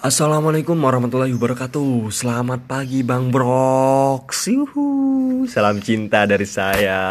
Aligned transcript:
Assalamualaikum 0.00 0.80
warahmatullahi 0.80 1.36
wabarakatuh. 1.36 2.08
Selamat 2.08 2.64
pagi 2.64 3.04
Bang 3.04 3.28
Brox. 3.28 4.48
Yuhu. 4.48 5.44
Salam 5.44 5.76
cinta 5.84 6.24
dari 6.24 6.48
saya. 6.48 7.04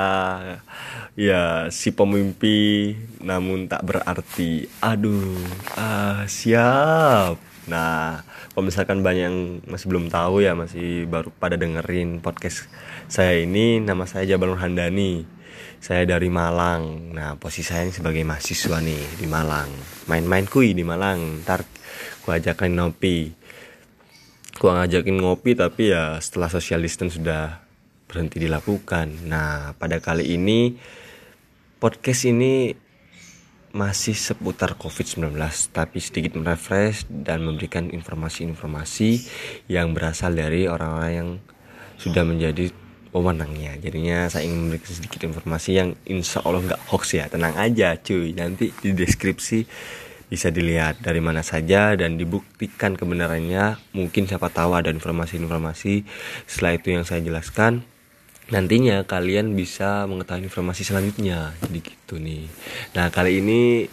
Ya 1.14 1.70
si 1.70 1.94
pemimpi 1.94 2.98
namun 3.22 3.70
tak 3.70 3.86
berarti. 3.86 4.66
Aduh 4.82 5.38
ah, 5.78 6.26
Siap. 6.26 7.38
Nah 7.70 8.26
kalau 8.58 8.66
misalkan 8.66 9.06
banyak 9.06 9.22
yang 9.22 9.38
masih 9.70 9.86
belum 9.86 10.10
tahu 10.10 10.42
ya 10.42 10.58
Masih 10.58 11.06
baru 11.06 11.30
pada 11.38 11.62
dengerin 11.62 12.18
podcast 12.18 12.66
saya 13.06 13.46
ini 13.46 13.78
Nama 13.78 14.10
saya 14.10 14.26
Jabal 14.26 14.58
Handani 14.58 15.30
saya 15.80 16.04
dari 16.04 16.28
Malang. 16.28 17.16
Nah 17.16 17.40
posisi 17.40 17.72
saya 17.72 17.88
sebagai 17.90 18.22
mahasiswa 18.28 18.84
nih 18.84 19.24
di 19.24 19.28
Malang. 19.28 19.72
Main-main 20.12 20.46
kui 20.46 20.76
di 20.76 20.84
Malang. 20.84 21.44
Ntar 21.44 21.64
gue 22.24 22.32
ajakin 22.36 22.76
ngopi. 22.76 23.32
Gue 24.60 24.72
ngajakin 24.76 25.18
ngopi 25.24 25.56
tapi 25.56 25.96
ya 25.96 26.20
setelah 26.20 26.52
social 26.52 26.84
distance 26.84 27.16
sudah 27.16 27.64
berhenti 28.12 28.44
dilakukan. 28.44 29.24
Nah 29.26 29.72
pada 29.80 30.04
kali 30.04 30.36
ini 30.36 30.76
podcast 31.80 32.28
ini 32.28 32.76
masih 33.70 34.18
seputar 34.18 34.76
COVID-19 34.82 35.38
tapi 35.70 36.02
sedikit 36.02 36.36
merefresh 36.36 37.06
dan 37.08 37.46
memberikan 37.46 37.88
informasi-informasi 37.94 39.10
yang 39.70 39.94
berasal 39.94 40.34
dari 40.34 40.66
orang-orang 40.66 41.14
yang 41.14 41.30
sudah 42.02 42.26
menjadi 42.26 42.74
pemenangnya. 43.10 43.74
Jadinya 43.82 44.30
saya 44.30 44.46
ingin 44.46 44.70
memberikan 44.70 44.94
sedikit 44.94 45.20
informasi 45.26 45.70
yang 45.74 45.90
insya 46.06 46.46
Allah 46.46 46.62
nggak 46.66 46.82
hoax 46.94 47.18
ya. 47.18 47.26
Tenang 47.26 47.58
aja 47.58 47.98
cuy. 47.98 48.38
Nanti 48.38 48.70
di 48.70 48.94
deskripsi 48.94 49.66
bisa 50.30 50.54
dilihat 50.54 51.02
dari 51.02 51.18
mana 51.18 51.42
saja 51.42 51.98
dan 51.98 52.16
dibuktikan 52.16 52.94
kebenarannya. 52.94 53.82
Mungkin 53.98 54.30
siapa 54.30 54.54
tahu 54.54 54.78
ada 54.78 54.94
informasi-informasi. 54.94 56.06
Setelah 56.46 56.78
itu 56.78 56.94
yang 56.94 57.04
saya 57.04 57.26
jelaskan 57.26 57.82
nantinya 58.50 59.06
kalian 59.06 59.54
bisa 59.54 60.06
mengetahui 60.06 60.50
informasi 60.50 60.86
selanjutnya. 60.86 61.58
Jadi 61.66 61.80
gitu 61.82 62.22
nih. 62.22 62.46
Nah 62.94 63.10
kali 63.10 63.42
ini 63.42 63.90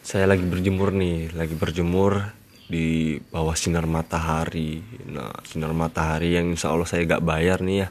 saya 0.00 0.24
lagi 0.24 0.48
berjemur 0.48 0.96
nih. 0.96 1.36
Lagi 1.36 1.52
berjemur 1.52 2.40
di 2.72 3.20
bawah 3.20 3.52
sinar 3.52 3.84
matahari. 3.84 4.80
Nah 5.12 5.44
sinar 5.44 5.76
matahari 5.76 6.40
yang 6.40 6.48
insya 6.56 6.72
Allah 6.72 6.88
saya 6.88 7.04
gak 7.04 7.20
bayar 7.20 7.60
nih 7.60 7.84
ya 7.84 7.88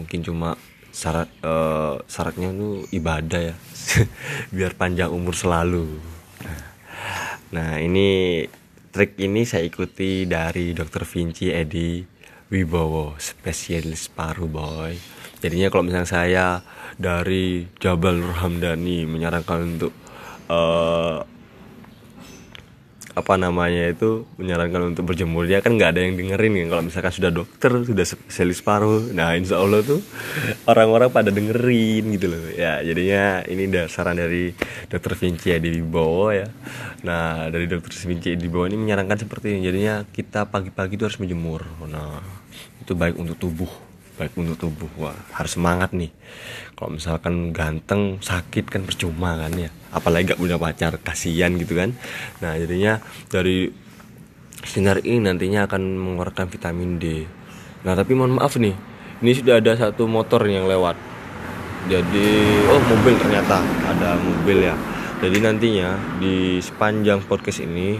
mungkin 0.00 0.24
cuma 0.24 0.56
syarat 0.90 1.28
uh, 1.44 2.00
syaratnya 2.08 2.50
tuh 2.50 2.88
ibadah 2.90 3.52
ya 3.52 3.54
biar 4.56 4.74
panjang 4.74 5.12
umur 5.12 5.36
selalu 5.36 6.00
nah, 7.54 7.78
ini 7.78 8.42
trik 8.90 9.18
ini 9.22 9.46
saya 9.46 9.66
ikuti 9.66 10.26
dari 10.26 10.74
Dr. 10.74 11.06
Vinci 11.06 11.50
Edi 11.50 12.02
Wibowo 12.50 13.14
spesialis 13.22 14.10
paru 14.10 14.50
boy. 14.50 14.98
Jadinya 15.38 15.70
kalau 15.70 15.86
misalnya 15.86 16.10
saya 16.10 16.46
dari 16.98 17.62
Jabal 17.78 18.18
Hamdani 18.42 19.06
menyarankan 19.06 19.78
untuk 19.78 19.94
uh, 20.50 21.22
apa 23.20 23.36
namanya 23.36 23.92
itu 23.92 24.24
menyarankan 24.40 24.96
untuk 24.96 25.12
berjemur. 25.12 25.44
Ya 25.44 25.60
kan 25.60 25.76
nggak 25.76 25.96
ada 25.96 26.00
yang 26.00 26.16
dengerin 26.16 26.56
kan 26.64 26.66
kalau 26.72 26.82
misalkan 26.88 27.12
sudah 27.12 27.30
dokter 27.30 27.70
sudah 27.84 28.06
spesialis 28.08 28.64
paru 28.64 29.12
nah 29.12 29.36
insya 29.36 29.60
Allah 29.60 29.84
tuh 29.84 30.00
orang-orang 30.64 31.12
pada 31.12 31.28
dengerin 31.28 32.04
gitu 32.16 32.26
loh. 32.32 32.42
Ya 32.56 32.80
jadinya 32.80 33.44
ini 33.44 33.68
saran 33.86 34.16
dari 34.16 34.56
dokter 34.88 35.12
Vinci 35.14 35.52
di 35.60 35.84
bawah 35.84 36.32
ya. 36.32 36.48
Nah 37.04 37.52
dari 37.52 37.68
dokter 37.68 37.92
Vinci 37.92 38.34
di 38.40 38.48
bawah 38.48 38.72
ini 38.72 38.80
menyarankan 38.80 39.28
seperti 39.28 39.56
ini. 39.56 39.68
Jadinya 39.68 40.02
kita 40.08 40.48
pagi-pagi 40.48 40.96
itu 40.96 41.04
harus 41.04 41.20
menjemur 41.20 41.62
nah 41.90 42.22
itu 42.80 42.96
baik 42.96 43.20
untuk 43.20 43.36
tubuh 43.36 43.89
baik 44.20 44.36
untuk 44.36 44.60
tubuh. 44.60 44.90
Wah 45.00 45.16
harus 45.32 45.56
semangat 45.56 45.96
nih. 45.96 46.12
Kalau 46.76 46.92
misalkan 46.92 47.56
ganteng 47.56 48.20
sakit 48.20 48.68
kan 48.68 48.84
percuma 48.84 49.40
kan 49.40 49.56
ya. 49.56 49.72
Apalagi 49.96 50.36
gak 50.36 50.40
punya 50.40 50.60
pacar 50.60 51.00
kasihan 51.00 51.56
gitu 51.56 51.72
kan. 51.72 51.96
Nah 52.44 52.60
jadinya 52.60 53.00
dari 53.32 53.72
sinar 54.60 55.00
ini 55.08 55.24
nantinya 55.24 55.64
akan 55.64 55.82
mengeluarkan 55.96 56.52
vitamin 56.52 57.00
D. 57.00 57.24
Nah 57.88 57.96
tapi 57.96 58.12
mohon 58.12 58.36
maaf 58.36 58.60
nih 58.60 58.76
ini 59.24 59.32
sudah 59.32 59.56
ada 59.56 59.72
satu 59.72 60.04
motor 60.04 60.44
yang 60.44 60.68
lewat. 60.68 61.00
Jadi 61.88 62.28
oh 62.68 62.80
mobil 62.92 63.16
ternyata 63.16 63.64
ada 63.88 64.20
mobil 64.20 64.68
ya. 64.68 64.76
Jadi 65.24 65.36
nantinya 65.40 65.96
di 66.20 66.60
sepanjang 66.60 67.24
podcast 67.24 67.64
ini 67.64 67.96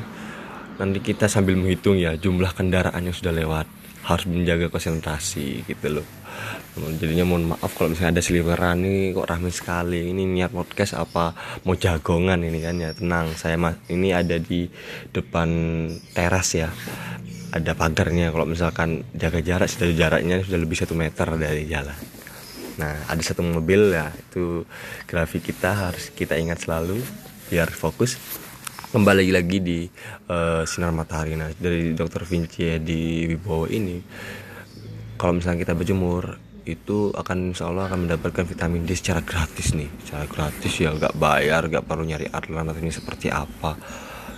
nanti 0.80 1.00
kita 1.04 1.28
sambil 1.28 1.56
menghitung 1.60 2.00
ya 2.00 2.16
jumlah 2.16 2.56
kendaraan 2.56 3.04
yang 3.04 3.12
sudah 3.12 3.36
lewat 3.36 3.79
harus 4.04 4.24
menjaga 4.28 4.72
konsentrasi 4.72 5.64
gitu 5.68 6.00
loh. 6.00 6.06
Jadinya 6.96 7.26
mohon 7.26 7.52
maaf 7.52 7.74
kalau 7.76 7.92
misalnya 7.92 8.20
ada 8.20 8.22
seliweran 8.24 8.80
ini 8.80 9.12
kok 9.12 9.28
ramai 9.28 9.52
sekali. 9.52 10.08
Ini 10.08 10.22
niat 10.24 10.54
podcast 10.54 10.96
apa? 10.96 11.34
Mau 11.66 11.76
jagongan 11.76 12.40
ini 12.40 12.58
kan 12.62 12.80
ya? 12.80 12.94
Tenang 12.96 13.34
saya 13.36 13.60
mas 13.60 13.76
ini 13.92 14.14
ada 14.14 14.40
di 14.40 14.70
depan 15.12 15.48
teras 16.16 16.56
ya. 16.56 16.70
Ada 17.50 17.74
pagarnya 17.74 18.30
kalau 18.30 18.46
misalkan 18.46 19.02
jaga 19.12 19.42
jarak 19.42 19.66
sudah 19.66 19.90
jaraknya 19.90 20.40
sudah 20.46 20.60
lebih 20.62 20.78
satu 20.78 20.94
meter 20.94 21.26
dari 21.34 21.66
jalan. 21.66 21.98
Nah 22.78 22.94
ada 23.10 23.20
satu 23.20 23.42
mobil 23.42 23.92
ya 23.92 24.08
itu 24.14 24.64
grafik 25.10 25.50
kita 25.50 25.90
harus 25.90 26.14
kita 26.14 26.38
ingat 26.38 26.62
selalu 26.64 27.02
biar 27.50 27.68
fokus 27.68 28.16
kembali 28.90 29.30
lagi 29.30 29.62
di 29.62 29.86
uh, 30.34 30.66
sinar 30.66 30.90
matahari. 30.90 31.38
Nah 31.38 31.54
dari 31.54 31.94
dokter 31.94 32.26
Vinci 32.26 32.74
di 32.82 33.22
Wibowo 33.30 33.70
ini 33.70 34.02
kalau 35.14 35.38
misalnya 35.38 35.62
kita 35.62 35.78
berjemur 35.78 36.34
itu 36.66 37.14
akan 37.14 37.54
insya 37.54 37.70
Allah 37.70 37.86
akan 37.86 38.10
mendapatkan 38.10 38.44
vitamin 38.50 38.82
D 38.82 38.98
secara 38.98 39.22
gratis 39.22 39.78
nih. 39.78 39.86
Secara 40.02 40.26
gratis 40.26 40.72
ya 40.74 40.90
nggak 40.90 41.14
bayar 41.14 41.70
nggak 41.70 41.86
perlu 41.86 42.02
nyari 42.02 42.26
ini 42.82 42.90
seperti 42.90 43.30
apa. 43.30 43.78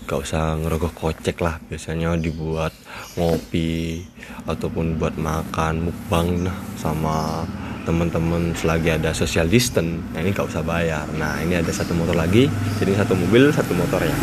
Gak 0.02 0.18
usah 0.18 0.58
ngerogoh 0.58 0.90
kocek 0.92 1.38
lah 1.40 1.62
biasanya 1.70 2.18
dibuat 2.18 2.74
ngopi 3.14 4.02
ataupun 4.50 4.98
buat 4.98 5.14
makan 5.14 5.88
mukbang 5.88 6.42
nah 6.42 6.58
sama 6.74 7.46
teman-teman 7.82 8.54
selagi 8.54 8.94
ada 8.94 9.10
social 9.10 9.50
distance 9.50 9.98
nah 10.14 10.22
ini 10.22 10.30
gak 10.30 10.48
usah 10.48 10.62
bayar. 10.62 11.06
Nah 11.18 11.42
ini 11.42 11.58
ada 11.58 11.70
satu 11.74 11.92
motor 11.92 12.14
lagi 12.14 12.46
jadi 12.78 13.02
satu 13.02 13.18
mobil 13.18 13.50
satu 13.50 13.74
motor 13.74 14.00
ya. 14.02 14.16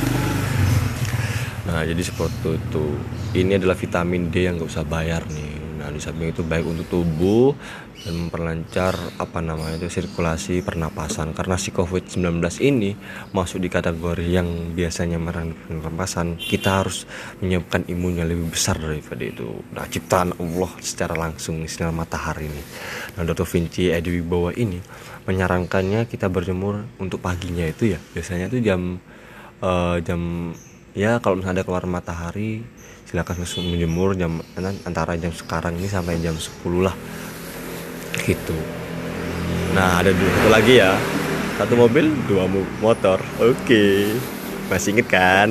Nah 1.68 1.84
jadi 1.84 2.02
seperti 2.02 2.56
itu. 2.56 2.86
Ini 3.30 3.62
adalah 3.62 3.78
vitamin 3.78 4.34
D 4.34 4.50
yang 4.50 4.58
gak 4.58 4.72
usah 4.74 4.88
bayar 4.88 5.22
nih 5.30 5.59
di 5.94 6.02
samping 6.02 6.32
itu 6.32 6.46
baik 6.46 6.66
untuk 6.66 6.88
tubuh 6.90 7.54
dan 8.00 8.16
memperlancar 8.16 8.96
apa 9.20 9.44
namanya 9.44 9.76
itu 9.82 9.92
sirkulasi 9.92 10.64
pernapasan. 10.64 11.36
Karena 11.36 11.60
si 11.60 11.76
COVID-19 11.76 12.40
ini 12.64 12.96
masuk 13.36 13.60
di 13.60 13.68
kategori 13.68 14.24
yang 14.24 14.72
biasanya 14.72 15.20
merangi 15.20 15.56
pernapasan 15.68 16.40
kita 16.40 16.84
harus 16.84 17.04
menyiapkan 17.44 17.86
imun 17.92 18.24
yang 18.24 18.28
lebih 18.32 18.56
besar 18.56 18.80
daripada 18.80 19.24
itu. 19.28 19.52
Nah 19.76 19.86
ciptaan 19.90 20.38
Allah 20.40 20.72
secara 20.80 21.14
langsung 21.18 21.60
sinar 21.68 21.92
matahari 21.92 22.48
ini. 22.48 22.64
Nah 23.20 23.28
Dr. 23.28 23.44
Vinci 23.44 23.92
Edi 23.92 24.16
Wibowo 24.16 24.56
ini 24.56 24.80
menyarankannya 25.28 26.08
kita 26.08 26.32
berjemur 26.32 26.88
untuk 26.98 27.20
paginya 27.20 27.68
itu 27.68 27.94
ya. 27.94 28.00
Biasanya 28.16 28.48
itu 28.48 28.64
jam 28.64 28.98
uh, 29.60 30.00
jam 30.00 30.54
ya 30.98 31.22
kalau 31.22 31.40
misalnya 31.40 31.62
ada 31.62 31.66
keluar 31.68 31.86
matahari 31.86 32.64
silakan 33.10 33.42
menjemur 33.42 34.14
jam 34.14 34.38
antara 34.86 35.18
jam 35.18 35.34
sekarang 35.34 35.82
ini 35.82 35.90
sampai 35.90 36.22
jam 36.22 36.38
10 36.38 36.86
lah. 36.86 36.94
Gitu. 38.22 38.54
Nah 39.74 39.98
ada 39.98 40.14
dua 40.14 40.30
satu 40.30 40.50
lagi 40.54 40.74
ya. 40.78 40.94
Satu 41.58 41.74
mobil 41.74 42.14
dua 42.30 42.46
motor. 42.78 43.18
Oke. 43.42 43.66
Okay. 43.66 43.98
masih 44.70 44.94
inget 44.94 45.10
kan? 45.10 45.50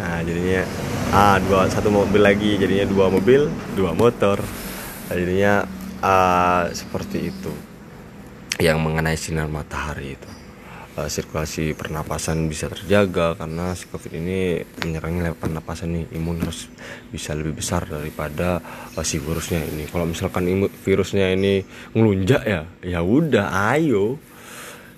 Nah 0.00 0.24
jadinya 0.24 0.64
ah 1.12 1.36
dua 1.44 1.68
satu 1.68 1.92
mobil 1.92 2.24
lagi. 2.24 2.56
Jadinya 2.56 2.88
dua 2.88 3.12
mobil 3.12 3.52
dua 3.76 3.92
motor. 3.92 4.40
Jadinya 5.12 5.68
ah, 6.00 6.64
seperti 6.72 7.28
itu. 7.28 7.52
Yang 8.56 8.78
mengenai 8.80 9.20
sinar 9.20 9.52
matahari 9.52 10.16
itu 10.16 10.35
uh, 10.96 11.08
sirkulasi 11.08 11.76
pernapasan 11.76 12.48
bisa 12.48 12.66
terjaga 12.72 13.36
karena 13.36 13.76
si 13.76 13.86
covid 13.92 14.12
ini 14.16 14.64
menyerangnya 14.82 15.30
lewat 15.30 15.38
pernapasan 15.38 15.92
nih. 15.92 16.04
Imun 16.16 16.42
harus 16.42 16.66
bisa 17.12 17.36
lebih 17.36 17.60
besar 17.60 17.84
daripada 17.84 18.58
uh, 18.96 19.04
si 19.04 19.20
virusnya 19.20 19.62
ini. 19.62 19.84
Kalau 19.86 20.08
misalkan 20.08 20.48
virusnya 20.82 21.36
ini 21.36 21.62
ngelunjak 21.92 22.42
ya 22.48 22.62
ya 22.82 23.00
udah 23.04 23.76
ayo. 23.76 24.16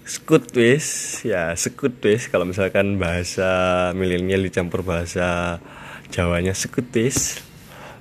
Sekut 0.08 0.48
wis 0.56 1.20
ya 1.26 1.52
sekut 1.52 2.00
wis. 2.00 2.32
Kalau 2.32 2.48
misalkan 2.48 2.96
bahasa 2.96 3.90
milenial 3.92 4.40
dicampur 4.40 4.80
bahasa 4.80 5.60
Jawanya 6.08 6.56
sekut 6.56 6.88
wis. 6.96 7.44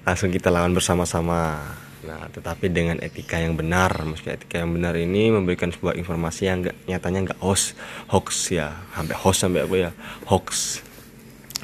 Langsung 0.07 0.31
kita 0.31 0.47
lawan 0.47 0.71
bersama-sama 0.71 1.59
Nah, 2.05 2.29
tetapi 2.29 2.69
dengan 2.69 3.01
etika 3.01 3.41
yang 3.41 3.57
benar, 3.57 3.89
maksudnya 4.05 4.38
etika 4.38 4.61
yang 4.61 4.69
benar 4.69 4.94
ini 4.94 5.33
memberikan 5.33 5.73
sebuah 5.73 5.97
informasi 5.97 6.45
yang 6.45 6.61
gak, 6.61 6.77
nyatanya 6.85 7.33
nggak 7.33 7.39
hoax, 7.41 7.73
hoax 8.13 8.53
ya, 8.53 8.69
sampai 8.94 9.15
hoax 9.17 9.35
sampai 9.41 9.65
apa 9.65 9.75
ya, 9.89 9.91
hoax. 10.29 10.85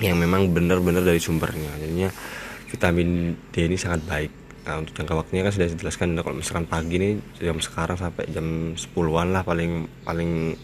yang 0.02 0.18
memang 0.18 0.50
benar-benar 0.50 1.06
dari 1.06 1.22
sumbernya 1.22 1.70
jadinya 1.78 2.10
vitamin 2.74 3.38
D 3.54 3.70
ini 3.70 3.78
sangat 3.78 4.02
baik 4.10 4.32
nah 4.64 4.80
untuk 4.80 4.96
jangka 4.96 5.14
waktunya 5.20 5.44
kan 5.44 5.52
sudah 5.52 5.68
dijelaskan 5.76 6.16
kalau 6.24 6.40
misalkan 6.40 6.66
pagi 6.72 6.96
ini 6.96 7.10
jam 7.36 7.60
sekarang 7.60 8.00
sampai 8.00 8.32
jam 8.32 8.72
10-an 8.72 9.36
lah 9.36 9.44
paling 9.44 9.92
paling 10.08 10.56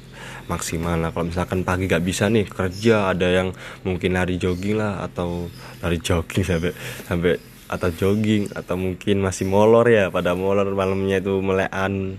maksimal 0.48 0.96
lah 0.96 1.12
kalau 1.12 1.28
misalkan 1.28 1.68
pagi 1.68 1.84
gak 1.84 2.00
bisa 2.08 2.32
nih 2.32 2.48
kerja 2.48 3.12
ada 3.12 3.28
yang 3.28 3.52
mungkin 3.84 4.16
lari 4.16 4.40
jogging 4.40 4.80
lah 4.80 5.04
atau 5.04 5.52
lari 5.84 6.00
jogging 6.00 6.48
sampai 6.50 6.72
sampai 7.12 7.34
atau 7.70 7.94
jogging 7.94 8.50
atau 8.52 8.76
mungkin 8.76 9.22
masih 9.22 9.46
molor 9.46 9.86
ya 9.86 10.10
pada 10.10 10.34
molor 10.34 10.66
malamnya 10.74 11.22
itu 11.22 11.38
melean 11.38 12.18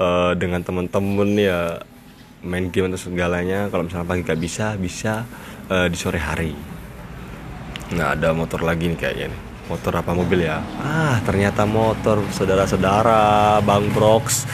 uh, 0.00 0.32
dengan 0.32 0.64
temen-temen 0.64 1.30
ya 1.36 1.84
main 2.42 2.72
game 2.72 2.88
atau 2.88 2.98
segalanya. 2.98 3.68
Kalau 3.68 3.84
misalnya 3.84 4.08
pagi 4.08 4.24
gak 4.24 4.40
bisa 4.40 4.66
bisa 4.80 5.28
uh, 5.68 5.86
di 5.86 5.96
sore 6.00 6.18
hari. 6.18 6.56
Nggak 7.88 8.10
ada 8.20 8.28
motor 8.32 8.60
lagi 8.64 8.88
nih 8.88 8.98
kayaknya 8.98 9.26
nih. 9.32 9.42
Motor 9.68 9.92
apa 10.00 10.16
mobil 10.16 10.48
ya? 10.48 10.64
Ah 10.80 11.20
ternyata 11.20 11.68
motor 11.68 12.24
saudara-saudara 12.32 13.60
bang 13.60 13.84
Brox 13.92 14.48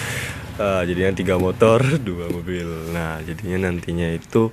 uh, 0.59 0.83
jadinya 0.83 1.15
tiga 1.15 1.35
motor 1.39 1.83
dua 2.09 2.31
mobil. 2.31 2.67
Nah 2.91 3.23
jadinya 3.23 3.71
nantinya 3.71 4.11
itu 4.11 4.51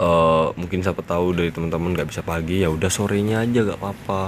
uh, 0.00 0.52
mungkin 0.56 0.80
siapa 0.84 1.00
tahu 1.04 1.36
dari 1.36 1.50
teman-teman 1.52 1.96
nggak 1.96 2.08
bisa 2.08 2.22
pagi 2.24 2.64
ya 2.64 2.68
udah 2.72 2.90
sorenya 2.90 3.42
aja 3.44 3.64
gak 3.64 3.80
apa-apa. 3.80 4.22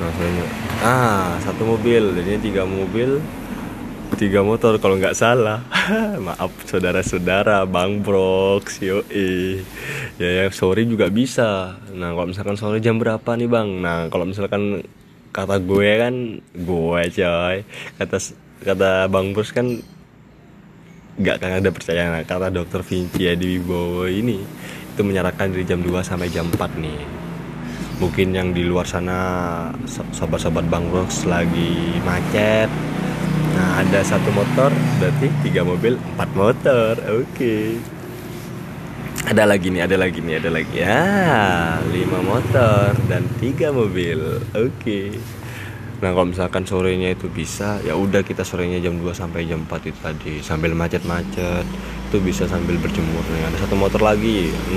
Nah 0.00 0.10
sorenya. 0.16 0.46
Ah 0.82 1.28
satu 1.40 1.62
mobil 1.64 2.02
jadinya 2.16 2.40
tiga 2.40 2.62
mobil 2.66 3.22
tiga 4.14 4.40
motor 4.46 4.78
kalau 4.78 4.96
nggak 4.96 5.16
salah. 5.16 5.64
Maaf 6.26 6.52
saudara-saudara 6.68 7.66
bang 7.66 8.00
Brox 8.00 8.80
yo 8.80 9.02
ya 9.10 10.28
ya 10.30 10.44
sore 10.50 10.86
juga 10.86 11.10
bisa. 11.10 11.78
Nah 11.92 12.14
kalau 12.14 12.30
misalkan 12.30 12.56
sore 12.56 12.78
jam 12.78 12.96
berapa 12.96 13.36
nih 13.36 13.48
bang? 13.50 13.68
Nah 13.82 13.98
kalau 14.08 14.24
misalkan 14.28 14.86
kata 15.34 15.58
gue 15.60 15.90
kan 15.98 16.14
gue 16.54 17.00
coy. 17.10 17.56
Kata 17.98 18.16
kata 18.64 18.90
bang 19.10 19.26
Brox 19.34 19.50
kan 19.50 19.82
nggak 21.14 21.36
kan 21.38 21.50
ada 21.62 21.70
percaya 21.70 22.10
nah, 22.10 22.26
kata 22.26 22.50
dokter 22.50 22.82
Vinci 22.82 23.30
di 23.38 23.46
Wibowo 23.54 24.10
ini 24.10 24.42
itu 24.94 25.02
menyarankan 25.02 25.50
dari 25.50 25.66
jam 25.66 25.82
2 25.82 25.90
sampai 26.06 26.30
jam 26.30 26.46
4 26.46 26.78
nih. 26.78 27.02
Mungkin 27.98 28.30
yang 28.30 28.54
di 28.54 28.62
luar 28.62 28.86
sana 28.86 29.18
sobat-sobat 30.14 30.66
Bang 30.70 30.86
Brox 30.90 31.26
lagi 31.26 31.98
macet. 32.06 32.70
Nah 33.54 33.82
ada 33.82 34.02
satu 34.02 34.30
motor 34.34 34.70
berarti 34.98 35.30
tiga 35.42 35.66
mobil 35.66 35.98
empat 36.14 36.30
motor. 36.38 36.94
Oke. 37.10 37.26
Okay. 37.34 37.66
ada 39.24 39.48
lagi 39.48 39.72
nih 39.72 39.82
ada 39.82 39.96
lagi 39.98 40.18
nih 40.22 40.36
ada 40.42 40.50
lagi. 40.50 40.74
Ya 40.78 41.02
lima 41.90 42.22
motor 42.22 42.94
dan 43.10 43.26
tiga 43.42 43.74
mobil. 43.74 44.42
Oke. 44.54 44.78
okay. 44.78 45.06
Nah 46.04 46.12
kalau 46.12 46.28
misalkan 46.28 46.68
sorenya 46.68 47.16
itu 47.16 47.32
bisa 47.32 47.80
ya 47.80 47.96
udah 47.96 48.20
kita 48.20 48.44
sorenya 48.44 48.76
jam 48.76 49.00
2 49.00 49.08
sampai 49.16 49.48
jam 49.48 49.64
4 49.64 49.88
itu 49.88 49.98
tadi. 50.04 50.32
Sambil 50.44 50.76
macet-macet 50.76 51.64
itu 52.12 52.20
bisa 52.20 52.44
sambil 52.44 52.76
berjemur 52.76 53.24
nih. 53.32 53.48
Ada 53.48 53.64
satu 53.64 53.72
motor 53.80 54.04
lagi 54.04 54.52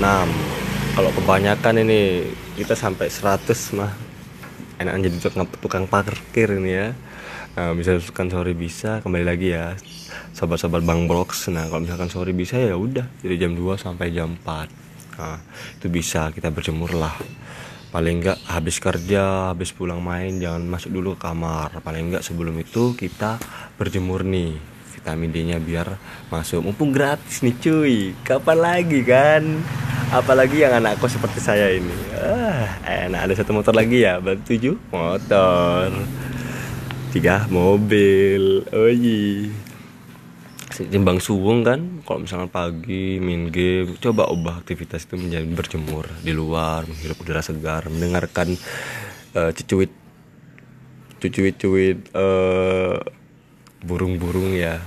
kalau 0.96 1.12
kebanyakan 1.12 1.84
ini 1.84 2.32
kita 2.56 2.72
sampai 2.72 3.12
100 3.12 3.76
mah. 3.76 3.92
Enak 4.80 4.94
jadi 5.04 5.16
tukang, 5.20 5.46
tukang 5.60 5.84
parkir 5.84 6.56
ini 6.56 6.72
ya. 6.72 6.88
Nah, 7.58 7.74
misalkan 7.74 8.30
sore 8.30 8.54
bisa 8.54 9.04
kembali 9.04 9.26
lagi 9.26 9.52
ya. 9.52 9.76
Sobat-sobat 10.32 10.86
Bang 10.86 11.10
Brox. 11.10 11.50
Nah, 11.50 11.66
kalau 11.66 11.82
misalkan 11.82 12.08
sore 12.08 12.30
bisa 12.30 12.56
ya 12.56 12.78
udah. 12.78 13.04
Dari 13.20 13.36
jam 13.36 13.52
2 13.58 13.74
sampai 13.74 14.14
jam 14.14 14.38
4. 14.38 14.70
Nah, 15.18 15.38
itu 15.76 15.86
bisa 15.90 16.30
kita 16.30 16.54
berjemur 16.54 16.94
lah. 16.94 17.14
Paling 17.88 18.20
enggak 18.20 18.38
habis 18.44 18.76
kerja, 18.76 19.52
habis 19.52 19.72
pulang 19.72 20.04
main 20.04 20.36
jangan 20.36 20.64
masuk 20.68 20.92
dulu 20.92 21.16
ke 21.16 21.24
kamar. 21.24 21.72
Paling 21.80 22.12
enggak 22.12 22.24
sebelum 22.24 22.56
itu 22.60 22.92
kita 22.92 23.40
berjemur 23.80 24.22
nih 24.22 24.60
vitamin 24.98 25.32
D-nya 25.32 25.56
biar 25.56 25.96
masuk. 26.28 26.64
Mumpung 26.64 26.92
gratis 26.92 27.40
nih 27.40 27.56
cuy. 27.56 28.12
Kapan 28.26 28.58
lagi 28.60 29.00
kan? 29.04 29.42
Apalagi 30.08 30.64
yang 30.64 30.72
anakku 30.76 31.08
seperti 31.08 31.40
saya 31.40 31.68
ini. 31.72 31.96
Ah, 32.16 32.68
enak 33.08 33.28
ada 33.28 33.34
satu 33.36 33.52
motor 33.52 33.76
lagi 33.76 34.04
ya, 34.04 34.20
berarti 34.20 34.56
tujuh 34.56 34.76
motor 34.88 35.92
tiga 37.08 37.48
mobil 37.48 38.68
oh 38.68 38.92
iya 38.92 39.48
timbang 40.86 41.18
suwung 41.18 41.66
kan. 41.66 42.04
Kalau 42.06 42.22
misalnya 42.22 42.46
pagi 42.46 43.18
main 43.18 43.50
game 43.50 43.98
coba 43.98 44.30
ubah 44.30 44.62
aktivitas 44.62 45.10
itu 45.10 45.18
menjadi 45.18 45.46
berjemur 45.50 46.06
di 46.22 46.30
luar 46.30 46.86
menghirup 46.86 47.18
udara 47.18 47.42
segar 47.42 47.90
mendengarkan 47.90 48.54
uh, 49.34 49.50
cucuit 49.50 49.90
cucuit 51.18 51.54
cuit 51.58 51.98
uh, 52.14 53.02
burung-burung 53.82 54.54
ya. 54.54 54.78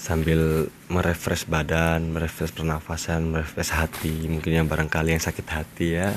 Sambil 0.00 0.68
merefresh 0.92 1.48
badan, 1.48 2.12
merefresh 2.12 2.52
pernafasan, 2.52 3.24
merefresh 3.24 3.72
hati. 3.72 4.28
Mungkin 4.28 4.52
yang 4.52 4.68
barangkali 4.68 5.16
yang 5.16 5.24
sakit 5.24 5.46
hati 5.48 5.96
ya, 5.96 6.12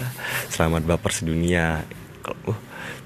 selamat 0.51 0.83
baper 0.83 1.15
sedunia. 1.15 1.87
Uh, 2.27 2.55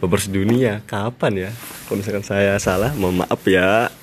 baper 0.02 0.18
sedunia 0.18 0.82
kapan 0.90 1.50
ya? 1.50 1.52
Kalau 1.86 2.02
misalkan 2.02 2.26
saya 2.26 2.58
salah 2.58 2.98
mohon 2.98 3.22
maaf 3.22 3.46
ya 3.46 3.94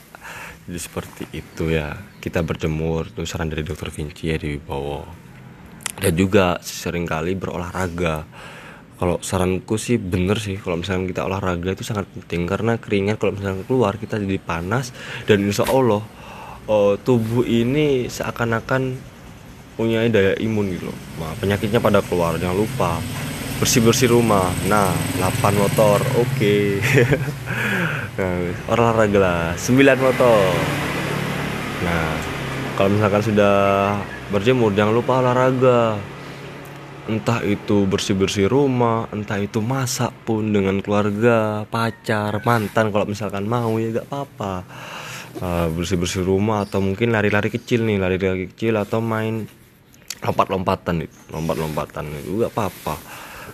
jadi 0.68 0.80
seperti 0.80 1.24
itu 1.32 1.72
ya. 1.72 1.96
Kita 2.20 2.44
berjemur 2.44 3.08
itu 3.08 3.24
saran 3.24 3.48
dari 3.48 3.64
dokter 3.64 3.88
Vinci 3.88 4.28
ya 4.28 4.36
di 4.36 4.54
Wibowo 4.54 5.28
dan 5.98 6.12
juga 6.14 6.62
sering 6.62 7.04
kali 7.04 7.34
berolahraga. 7.34 8.22
Kalau 8.98 9.22
saranku 9.22 9.78
sih 9.78 9.94
bener 9.94 10.42
sih 10.42 10.58
kalau 10.58 10.82
misalnya 10.82 11.06
kita 11.06 11.22
olahraga 11.26 11.70
itu 11.74 11.86
sangat 11.86 12.06
penting. 12.10 12.46
Karena 12.50 12.78
keringat 12.78 13.18
kalau 13.18 13.34
misalnya 13.34 13.62
keluar 13.66 13.94
kita 13.94 14.18
jadi 14.18 14.38
panas. 14.42 14.90
Dan 15.26 15.46
insya 15.46 15.66
Allah 15.70 16.02
oh, 16.66 16.94
tubuh 16.98 17.46
ini 17.46 18.10
seakan-akan 18.10 18.98
punya 19.78 20.02
daya 20.10 20.34
imun 20.42 20.74
gitu 20.74 20.90
loh. 20.90 20.98
Nah, 21.22 21.34
penyakitnya 21.38 21.78
pada 21.78 22.02
keluar 22.02 22.34
jangan 22.42 22.58
lupa. 22.58 22.98
Bersih-bersih 23.62 24.14
rumah. 24.14 24.50
Nah 24.66 24.90
8 25.22 25.54
motor 25.54 25.98
oke. 26.18 26.26
okay. 26.34 26.78
olahraga 28.70 29.18
lah 29.18 29.42
9 29.54 29.78
motor 30.02 30.42
nah 31.86 32.38
kalau 32.78 32.94
misalkan 32.94 33.26
sudah 33.26 33.54
berjemur 34.30 34.70
jangan 34.70 34.94
lupa 34.94 35.18
olahraga. 35.18 35.98
Entah 37.10 37.42
itu 37.42 37.90
bersih-bersih 37.90 38.46
rumah 38.46 39.10
entah 39.10 39.42
itu 39.42 39.58
masak 39.58 40.14
pun 40.22 40.46
dengan 40.46 40.78
keluarga 40.78 41.66
pacar 41.66 42.38
mantan 42.46 42.94
kalau 42.94 43.02
misalkan 43.10 43.50
mau 43.50 43.82
ya 43.82 43.98
gak 43.98 44.06
apa-apa. 44.06 44.54
Uh, 45.42 45.66
bersih-bersih 45.74 46.22
rumah 46.22 46.70
atau 46.70 46.78
mungkin 46.78 47.10
lari-lari 47.10 47.50
kecil 47.50 47.82
nih 47.82 47.98
lari-lari 47.98 48.46
kecil 48.54 48.78
atau 48.78 49.02
main 49.02 49.42
lompat-lompatan 50.22 51.02
lompat-lompatan 51.34 52.14
itu 52.14 52.46
gak 52.46 52.54
apa-apa. 52.54 52.94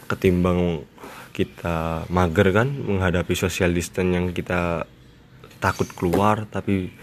Ketimbang 0.04 0.84
kita 1.34 2.06
mager 2.14 2.54
kan 2.54 2.70
menghadapi 2.70 3.34
social 3.34 3.74
distance 3.74 4.14
yang 4.14 4.30
kita 4.30 4.86
takut 5.58 5.90
keluar 5.90 6.46
tapi 6.46 6.94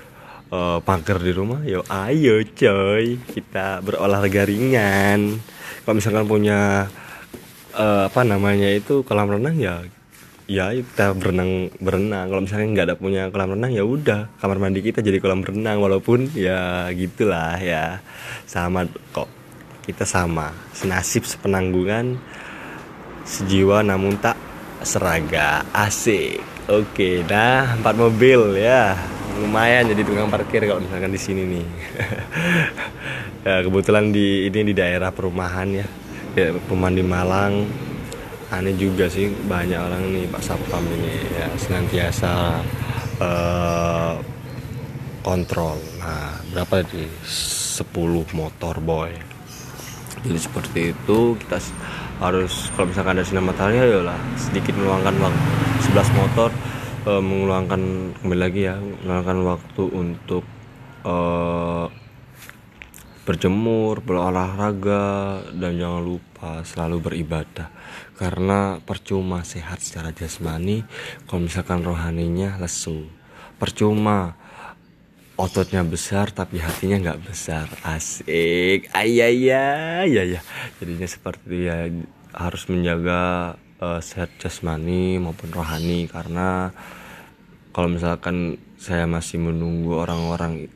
uh, 0.56 0.80
mager 0.88 1.20
di 1.20 1.36
rumah 1.36 1.60
yo 1.68 1.84
ayo 1.92 2.40
coy 2.56 3.20
kita 3.28 3.84
berolahraga 3.84 4.48
ringan. 4.48 5.44
Kalau 5.84 5.96
misalkan 6.00 6.32
punya 6.32 6.88
uh, 7.76 8.08
apa 8.08 8.24
namanya 8.24 8.72
itu 8.72 9.04
kolam 9.04 9.36
renang 9.36 9.60
ya 9.60 9.84
ya 10.48 10.72
kita 10.72 11.12
berenang 11.12 11.68
berenang. 11.84 12.32
Kalau 12.32 12.42
misalnya 12.48 12.68
nggak 12.72 12.86
ada 12.88 12.96
punya 12.96 13.22
kolam 13.36 13.60
renang 13.60 13.76
ya 13.76 13.84
udah 13.84 14.32
kamar 14.40 14.64
mandi 14.64 14.80
kita 14.80 15.04
jadi 15.04 15.20
kolam 15.20 15.44
renang 15.44 15.84
walaupun 15.84 16.32
ya 16.40 16.88
gitulah 16.96 17.60
ya. 17.60 18.00
Sama 18.48 18.88
kok 19.12 19.28
kita 19.84 20.08
sama 20.08 20.56
senasib 20.72 21.28
sepenanggungan 21.28 22.16
sejiwa 23.26 23.86
namun 23.86 24.18
tak 24.18 24.38
seraga 24.82 25.66
asik. 25.74 26.42
Oke 26.70 27.26
nah 27.26 27.78
empat 27.78 27.96
mobil 27.98 28.58
ya. 28.62 28.98
Lumayan 29.42 29.90
jadi 29.90 30.02
tukang 30.04 30.30
parkir 30.30 30.64
kalau 30.68 30.84
misalkan 30.84 31.14
di 31.14 31.22
sini 31.22 31.44
nih. 31.48 31.68
Ya 33.42 33.66
kebetulan 33.66 34.14
di 34.14 34.46
ini 34.46 34.70
di 34.70 34.74
daerah 34.78 35.10
perumahan 35.10 35.66
ya, 35.74 35.88
ya 36.38 36.54
perumahan 36.62 36.94
di 36.94 37.02
Malang. 37.02 37.66
Aneh 38.54 38.78
juga 38.78 39.10
sih 39.10 39.34
banyak 39.34 39.82
orang 39.82 40.14
nih 40.14 40.30
Pak 40.30 40.46
Sapam 40.46 40.86
ini. 40.86 41.10
Ya 41.34 41.50
senantiasa 41.58 42.62
uh, 43.18 44.14
kontrol. 45.26 45.82
Nah 45.98 46.38
berapa 46.54 46.86
di 46.86 47.10
10 47.26 47.82
motor 48.38 48.78
boy. 48.78 49.10
Jadi 50.22 50.38
seperti 50.38 50.94
itu 50.94 51.34
kita 51.42 51.58
harus 52.22 52.70
kalau 52.78 52.94
misalkan 52.94 53.18
ada 53.18 53.26
sinar 53.26 53.42
matahari 53.42 53.82
ya 53.82 54.06
lah 54.06 54.20
sedikit 54.38 54.78
meluangkan 54.78 55.18
waktu 55.18 55.50
11 55.90 56.20
motor 56.22 56.50
e, 57.10 57.12
mengeluangkan 57.18 57.82
kembali 58.22 58.40
lagi 58.40 58.62
ya 58.70 58.78
meluangkan 58.78 59.38
waktu 59.42 59.84
untuk 59.90 60.44
e, 61.02 61.16
berjemur 63.22 64.02
berolahraga 64.02 65.40
dan 65.54 65.78
jangan 65.78 66.02
lupa 66.02 66.66
selalu 66.66 66.98
beribadah. 67.00 67.70
Karena 68.18 68.82
percuma 68.82 69.46
sehat 69.46 69.82
secara 69.82 70.14
jasmani 70.14 70.86
kalau 71.30 71.46
misalkan 71.46 71.86
rohaninya 71.86 72.58
lesu. 72.58 73.10
Percuma 73.62 74.34
ototnya 75.40 75.82
besar 75.86 76.30
tapi 76.32 76.60
hatinya 76.60 76.98
nggak 77.00 77.22
besar. 77.26 77.68
Asik. 77.84 78.92
Ayah 78.92 79.32
ya 79.32 79.68
ya 80.06 80.24
ya 80.26 80.42
jadinya 80.80 81.08
seperti 81.08 81.68
ya 81.68 81.88
harus 82.32 82.68
menjaga 82.72 83.56
uh, 83.82 84.00
sehat 84.04 84.32
jasmani 84.38 85.18
maupun 85.18 85.52
rohani. 85.52 86.08
Karena 86.08 86.72
kalau 87.72 87.88
misalkan 87.88 88.60
saya 88.76 89.08
masih 89.08 89.40
menunggu 89.40 89.96
orang-orang 89.98 90.68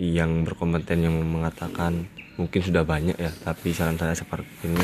yang 0.00 0.48
berkompeten 0.48 1.04
yang 1.04 1.16
mengatakan 1.20 2.08
mungkin 2.40 2.64
sudah 2.64 2.88
banyak 2.88 3.20
ya 3.20 3.28
tapi 3.44 3.76
saran 3.76 4.00
saya 4.00 4.16
seperti 4.16 4.64
ini 4.64 4.80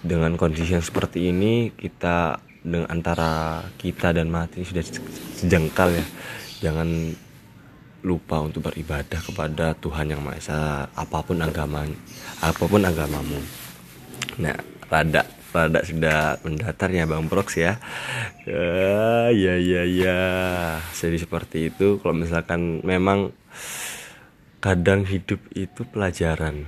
dengan 0.00 0.40
kondisi 0.40 0.72
yang 0.72 0.80
seperti 0.80 1.28
ini 1.28 1.68
kita 1.76 2.40
dengan 2.64 2.88
antara 2.88 3.60
kita 3.76 4.16
dan 4.16 4.32
mati 4.32 4.66
sudah 4.66 4.82
sejengkal 5.38 5.94
ya. 5.94 6.06
Jangan 6.66 6.88
lupa 8.04 8.42
untuk 8.44 8.66
beribadah 8.68 9.20
kepada 9.22 9.72
Tuhan 9.78 10.12
yang 10.12 10.20
Maha 10.20 10.36
Esa 10.36 10.58
apa 10.92 11.18
pun 11.24 11.40
agama 11.40 11.86
apa 12.42 12.64
pun 12.66 12.82
agamamu. 12.84 13.40
Nah 14.42 14.56
rada 14.90 15.24
rada 15.54 15.80
sudah 15.80 16.36
mendatar 16.44 16.88
ya 16.92 17.08
Bang 17.08 17.30
Prox 17.30 17.56
ya. 17.56 17.80
Ya 18.44 19.32
ya 19.32 19.54
ya, 19.56 19.82
ya. 19.88 20.20
jadi 20.92 21.16
seperti 21.16 21.72
itu 21.72 21.98
kalau 22.04 22.14
misalkan 22.18 22.84
memang 22.84 23.32
kadang 24.60 25.06
hidup 25.06 25.38
itu 25.54 25.86
pelajaran 25.86 26.66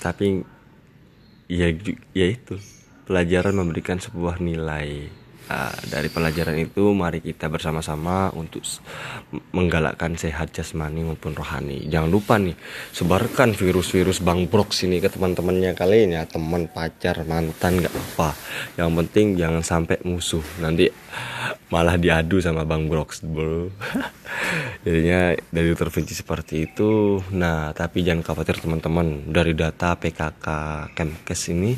tapi 0.00 0.46
ya 1.50 1.68
ya 2.14 2.26
itu 2.32 2.56
pelajaran 3.06 3.54
memberikan 3.54 3.98
sebuah 4.00 4.40
nilai 4.40 5.10
Uh, 5.46 5.70
dari 5.86 6.10
pelajaran 6.10 6.58
itu 6.58 6.90
mari 6.90 7.22
kita 7.22 7.46
bersama-sama 7.46 8.34
untuk 8.34 8.66
menggalakkan 9.54 10.18
sehat 10.18 10.50
jasmani 10.50 11.06
maupun 11.06 11.38
rohani. 11.38 11.86
Jangan 11.86 12.10
lupa 12.10 12.34
nih 12.34 12.58
sebarkan 12.90 13.54
virus-virus 13.54 14.18
Bang 14.26 14.50
Brox 14.50 14.82
ini 14.82 14.98
ke 14.98 15.06
teman-temannya 15.06 15.78
kalian 15.78 16.18
ya, 16.18 16.22
teman, 16.26 16.66
pacar, 16.66 17.22
mantan 17.22 17.78
nggak 17.78 17.94
apa. 17.94 18.34
Yang 18.74 18.90
penting 18.98 19.26
jangan 19.38 19.62
sampai 19.62 20.02
musuh. 20.02 20.42
Nanti 20.58 20.90
malah 21.70 21.94
diadu 21.94 22.42
sama 22.42 22.66
Bang 22.66 22.90
Brox, 22.90 23.22
bro. 23.22 23.70
Jadinya 24.86 25.34
dari 25.54 25.70
tervenci 25.78 26.14
seperti 26.14 26.66
itu. 26.66 27.22
Nah, 27.34 27.70
tapi 27.70 28.02
jangan 28.02 28.26
khawatir 28.26 28.58
teman-teman. 28.58 29.30
Dari 29.30 29.54
data 29.54 29.94
PKK 29.94 30.46
Kemkes 30.94 31.54
ini 31.54 31.74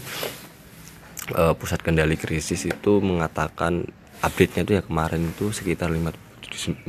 uh, 1.34 1.54
pusat 1.56 1.82
kendali 1.82 2.16
krisis 2.16 2.64
itu 2.64 2.92
mengatakan 3.02 3.84
update-nya 4.22 4.62
itu 4.64 4.72
ya 4.78 4.82
kemarin 4.82 5.30
itu 5.30 5.52
sekitar 5.54 5.90
579 5.92 6.88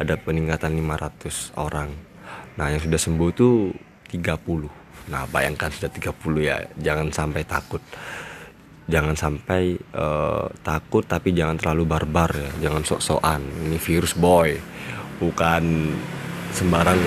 ada 0.00 0.14
peningkatan 0.18 0.72
500 0.74 1.56
orang. 1.60 1.90
Nah 2.58 2.66
yang 2.68 2.82
sudah 2.82 3.00
sembuh 3.00 3.28
itu 3.30 3.48
30 4.12 4.82
nah 5.02 5.26
bayangkan 5.26 5.66
sudah 5.66 5.90
30 5.90 6.14
ya 6.48 6.56
jangan 6.78 7.08
sampai 7.10 7.42
takut. 7.46 7.82
Jangan 8.82 9.14
sampai 9.14 9.78
uh, 9.94 10.50
takut 10.60 11.06
tapi 11.06 11.30
jangan 11.32 11.54
terlalu 11.56 11.86
barbar 11.86 12.30
ya. 12.34 12.50
Jangan 12.68 12.82
sok-sokan 12.82 13.40
ini 13.70 13.78
virus 13.78 14.12
boy. 14.18 14.58
Bukan 15.22 15.94
sembarang 16.50 16.98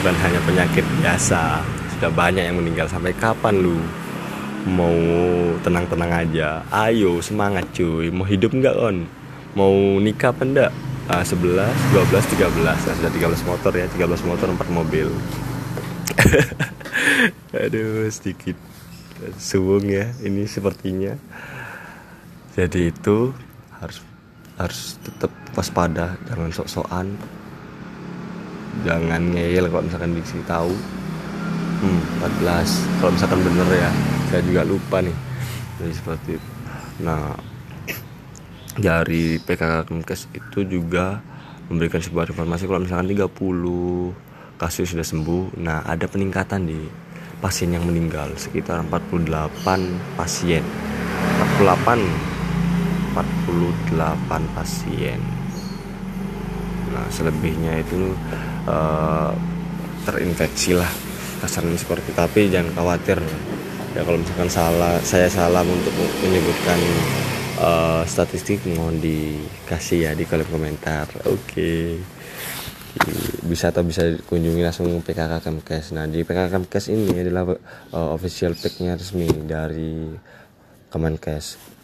bukan 0.00 0.14
hanya 0.24 0.40
penyakit 0.48 0.82
biasa. 0.98 1.60
Sudah 1.96 2.10
banyak 2.10 2.48
yang 2.48 2.56
meninggal. 2.58 2.88
Sampai 2.88 3.12
kapan 3.12 3.60
lu 3.60 3.76
mau 4.66 4.98
tenang-tenang 5.62 6.26
aja. 6.26 6.66
Ayo 6.74 7.22
semangat 7.22 7.70
cuy. 7.70 8.10
Mau 8.10 8.26
hidup 8.26 8.50
nggak 8.50 8.74
on? 8.74 9.06
Mau 9.54 10.02
nikah 10.02 10.34
apa 10.34 10.42
enggak 10.44 10.70
ah, 11.06 11.22
11, 11.22 11.94
12, 11.94 12.34
13 12.34 12.66
nah, 12.66 12.76
sudah 12.76 13.12
13 13.14 13.46
motor 13.46 13.72
ya 13.72 13.86
13 13.94 14.28
motor 14.28 14.46
4 14.52 14.68
mobil. 14.74 15.08
Aduh 17.56 18.10
sedikit 18.10 18.58
suwung 19.38 19.86
ya 19.86 20.10
ini 20.20 20.44
sepertinya. 20.44 21.14
Jadi 22.58 22.90
itu 22.90 23.30
harus 23.78 24.02
harus 24.56 24.98
tetap 25.00 25.30
waspada 25.54 26.18
jangan 26.26 26.50
sok-sokan. 26.50 27.06
Jangan 28.84 29.32
ngeyel 29.32 29.72
kalau 29.72 29.84
misalkan 29.86 30.12
diksi 30.12 30.42
tahu. 30.44 30.74
Hmm, 31.76 32.00
14 32.24 33.00
kalau 33.00 33.12
misalkan 33.12 33.40
bener 33.44 33.68
ya 33.76 34.15
saya 34.28 34.42
juga 34.42 34.62
lupa 34.66 34.98
nih. 35.02 35.16
Jadi 35.80 35.92
seperti 35.92 36.30
itu. 36.38 36.50
Nah 37.04 37.36
dari 38.76 39.40
PKK 39.40 39.88
Kemkes 39.88 40.28
itu 40.36 40.68
juga 40.68 41.24
memberikan 41.72 41.98
sebuah 41.98 42.28
informasi 42.30 42.68
kalau 42.68 42.84
misalkan 42.84 43.08
30 43.10 44.60
kasus 44.60 44.92
sudah 44.92 45.04
sembuh 45.04 45.60
nah 45.60 45.84
ada 45.84 46.08
peningkatan 46.08 46.68
di 46.68 46.80
pasien 47.40 47.72
yang 47.72 47.84
meninggal. 47.84 48.32
Sekitar 48.36 48.84
48 48.88 50.16
pasien. 50.16 50.64
48 51.60 52.36
48 53.16 54.56
pasien. 54.56 55.20
Nah 56.92 57.06
selebihnya 57.08 57.80
itu 57.80 58.12
uh, 58.68 59.32
terinfeksi 60.04 60.76
lah. 60.76 60.88
Kasarnya 61.40 61.76
seperti 61.76 62.16
tapi 62.16 62.48
jangan 62.48 62.72
khawatir 62.72 63.20
ya 63.96 64.04
kalau 64.04 64.20
misalkan 64.20 64.50
salah 64.52 65.00
saya 65.00 65.24
salah 65.32 65.64
untuk 65.64 65.90
menyebutkan 66.20 66.78
uh, 67.56 68.02
statistik 68.04 68.60
mohon 68.76 69.00
dikasih 69.00 70.06
ya 70.06 70.10
di 70.12 70.28
kolom 70.28 70.44
komentar. 70.52 71.08
Oke. 71.24 71.40
Okay. 71.48 71.84
bisa 73.44 73.68
atau 73.68 73.84
bisa 73.84 74.08
kunjungi 74.24 74.64
langsung 74.64 74.88
PKK 75.04 75.44
Kemkes. 75.44 75.92
Nah 75.92 76.08
di 76.08 76.24
PKK 76.24 76.48
Kemkes 76.48 76.88
ini 76.88 77.12
adalah 77.20 77.52
uh, 77.92 78.10
official 78.16 78.56
packnya 78.56 78.96
resmi 78.96 79.28
dari 79.44 80.12
Kemenkes. 80.88 81.76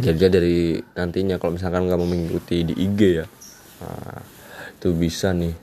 Jadi 0.00 0.18
dari 0.26 0.74
nantinya 0.96 1.38
kalau 1.38 1.54
misalkan 1.54 1.86
nggak 1.86 1.98
mau 2.00 2.08
mengikuti 2.08 2.66
di 2.66 2.74
IG 2.74 3.00
ya 3.14 3.26
nah, 3.78 4.20
itu 4.74 4.90
bisa 4.90 5.30
nih 5.30 5.54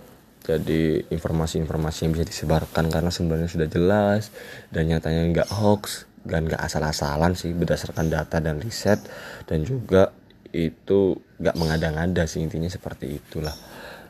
jadi 0.41 1.05
informasi-informasi 1.13 2.10
yang 2.10 2.12
bisa 2.17 2.25
disebarkan 2.25 2.89
karena 2.89 3.13
sebenarnya 3.13 3.50
sudah 3.50 3.67
jelas 3.69 4.33
dan 4.74 4.89
nyatanya 4.89 5.21
nggak 5.29 5.50
hoax 5.53 6.10
dan 6.25 6.50
nggak 6.50 6.62
asal-asalan 6.62 7.38
sih 7.38 7.53
berdasarkan 7.53 8.10
data 8.10 8.41
dan 8.41 8.57
riset 8.57 8.98
dan 9.45 9.62
juga 9.62 10.13
itu 10.51 11.17
nggak 11.38 11.55
mengada-ngada 11.57 12.25
sih 12.27 12.43
intinya 12.43 12.67
seperti 12.67 13.21
itulah. 13.21 13.53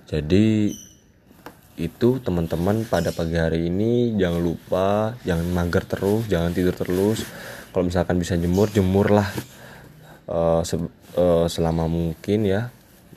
Jadi 0.09 0.71
itu 1.79 2.09
teman-teman 2.19 2.83
pada 2.85 3.15
pagi 3.15 3.39
hari 3.39 3.71
ini 3.71 4.13
jangan 4.19 4.41
lupa 4.43 5.15
jangan 5.23 5.47
mager 5.51 5.83
terus 5.87 6.27
jangan 6.27 6.51
tidur 6.51 6.75
terus. 6.75 7.23
Kalau 7.71 7.87
misalkan 7.87 8.19
bisa 8.19 8.35
jemur 8.35 8.67
jemurlah 8.67 9.27
uh, 10.27 10.63
se 10.63 10.75
uh, 11.15 11.47
selama 11.47 11.87
mungkin 11.87 12.43
ya. 12.43 12.71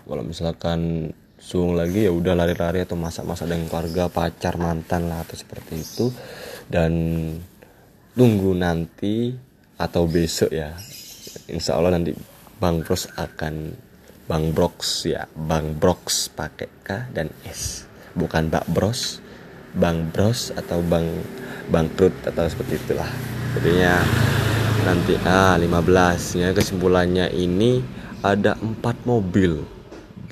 Kalau 0.04 0.22
misalkan 0.22 1.10
suung 1.44 1.76
lagi 1.76 2.08
ya 2.08 2.12
udah 2.12 2.32
lari-lari 2.32 2.80
atau 2.80 2.96
masak-masak 2.96 3.44
dengan 3.44 3.68
keluarga 3.68 4.08
pacar 4.08 4.56
mantan 4.56 5.12
lah 5.12 5.20
atau 5.20 5.36
seperti 5.36 5.76
itu. 5.76 6.08
Dan 6.64 6.92
tunggu 8.16 8.56
nanti 8.56 9.36
atau 9.76 10.08
besok 10.08 10.48
ya 10.48 10.72
insya 11.52 11.76
Allah 11.76 12.00
nanti 12.00 12.16
Bang 12.56 12.80
Bros 12.80 13.04
akan 13.12 13.76
Bang 14.24 14.56
Brox 14.56 15.04
ya 15.04 15.28
Bang 15.36 15.76
Brox 15.76 16.32
pakai 16.32 16.72
K 16.80 17.12
dan 17.12 17.28
S. 17.44 17.84
Bukan 18.16 18.48
Bak 18.48 18.64
Bros 18.72 19.20
Bang 19.76 20.08
Bros 20.08 20.48
atau 20.56 20.80
Bang 20.80 21.04
Bangkrut 21.68 22.14
atau 22.24 22.48
seperti 22.48 22.80
itulah. 22.80 23.08
Jadinya 23.58 24.00
nanti 24.88 25.16
ah 25.28 25.56
15 25.60 26.40
ya 26.40 26.48
kesimpulannya 26.56 27.32
ini 27.32 27.80
ada 28.24 28.56
empat 28.56 29.04
mobil 29.04 29.73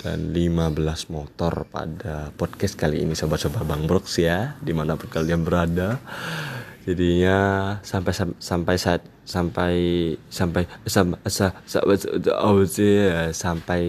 dan 0.03 0.35
15 0.35 1.15
motor 1.15 1.63
pada 1.71 2.35
podcast 2.35 2.75
kali 2.75 3.07
ini 3.07 3.15
sobat-sobat 3.15 3.63
Bang 3.63 3.87
Brox 3.87 4.19
ya 4.19 4.59
di 4.59 4.75
mana 4.75 4.99
pun 4.99 5.07
kalian 5.07 5.47
berada. 5.47 6.03
Jadinya 6.83 7.39
sampai 7.87 8.11
sampai 8.43 8.75
saat 8.75 9.03
sampai 9.23 9.75
sampai 10.27 10.67
sampai 10.83 11.19
sampai 11.23 11.97
sampai, 12.03 13.31
sampai 13.31 13.87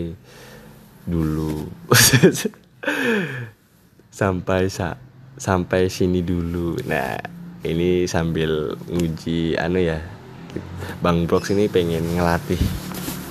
dulu. 1.10 1.65
Sampai 4.13 4.70
sa, 4.70 4.93
sampai 5.41 5.89
sini 5.89 6.22
dulu. 6.22 6.77
Nah 6.86 7.17
ini 7.65 8.05
sambil 8.05 8.77
uji 8.91 9.58
anu 9.58 9.82
ya 9.82 9.98
Bang 11.01 11.25
Brox 11.25 11.50
ini 11.50 11.65
pengen 11.65 12.03
ngelatih 12.13 12.60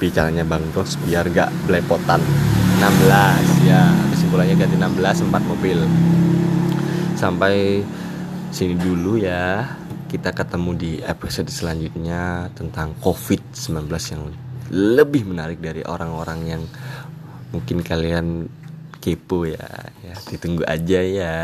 bicaranya 0.02 0.42
Bang 0.42 0.66
Brox 0.74 0.98
biar 1.06 1.30
gak 1.30 1.54
belepotan 1.68 2.18
16 2.82 3.62
ya. 3.62 3.94
Kesimpulannya 4.10 4.58
ganti 4.58 4.74
16 4.74 5.30
4 5.30 5.50
mobil. 5.54 5.78
Sampai 7.14 7.78
sini 8.50 8.74
dulu 8.74 9.22
ya. 9.22 9.70
Kita 10.10 10.34
ketemu 10.34 10.70
di 10.74 10.92
episode 10.98 11.46
selanjutnya 11.46 12.50
tentang 12.58 12.98
COVID-19 12.98 13.86
yang 13.86 14.22
lebih 14.74 15.30
menarik 15.30 15.62
dari 15.62 15.86
orang-orang 15.86 16.40
yang 16.42 16.62
mungkin 17.54 17.86
kalian 17.86 18.50
kepo 18.98 19.46
ya. 19.46 19.94
Ya 20.02 20.18
ditunggu 20.26 20.66
aja 20.66 21.00
ya. 21.06 21.38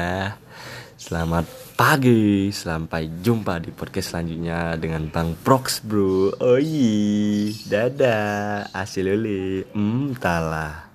Selamat 0.99 1.47
pagi. 1.78 2.50
Sampai 2.50 3.14
jumpa 3.23 3.62
di 3.62 3.71
podcast 3.71 4.11
selanjutnya 4.11 4.75
dengan 4.75 5.07
Bang 5.07 5.38
Prox 5.38 5.87
bro. 5.87 6.35
Iya 6.59 7.54
dadah. 7.71 8.75
Asilole 8.75 9.71
hmm 9.71 10.18
talah 10.18 10.88